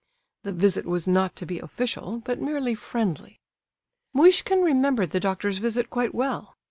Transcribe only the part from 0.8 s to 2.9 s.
was not to be official, but merely